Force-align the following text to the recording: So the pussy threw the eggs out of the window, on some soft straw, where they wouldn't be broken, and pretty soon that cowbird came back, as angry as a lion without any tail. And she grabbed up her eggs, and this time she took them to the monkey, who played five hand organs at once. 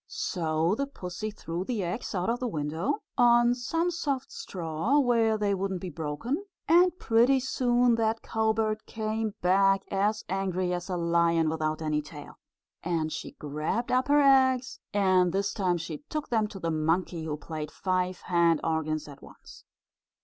So 0.07 0.73
the 0.73 0.87
pussy 0.87 1.29
threw 1.29 1.63
the 1.63 1.83
eggs 1.83 2.15
out 2.15 2.27
of 2.27 2.39
the 2.39 2.47
window, 2.47 3.03
on 3.19 3.53
some 3.53 3.91
soft 3.91 4.31
straw, 4.31 4.97
where 4.97 5.37
they 5.37 5.53
wouldn't 5.53 5.79
be 5.79 5.91
broken, 5.91 6.43
and 6.67 6.97
pretty 6.97 7.39
soon 7.39 7.93
that 7.97 8.23
cowbird 8.23 8.87
came 8.87 9.35
back, 9.43 9.83
as 9.91 10.23
angry 10.27 10.73
as 10.73 10.89
a 10.89 10.97
lion 10.97 11.49
without 11.49 11.83
any 11.83 12.01
tail. 12.01 12.39
And 12.81 13.11
she 13.13 13.33
grabbed 13.33 13.91
up 13.91 14.07
her 14.07 14.21
eggs, 14.23 14.79
and 14.91 15.31
this 15.31 15.53
time 15.53 15.77
she 15.77 15.99
took 16.09 16.29
them 16.29 16.47
to 16.47 16.57
the 16.57 16.71
monkey, 16.71 17.25
who 17.25 17.37
played 17.37 17.69
five 17.69 18.21
hand 18.21 18.59
organs 18.63 19.07
at 19.07 19.21
once. 19.21 19.65